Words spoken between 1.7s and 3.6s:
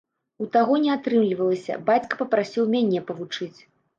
бацька папрасіў мяне павучыць.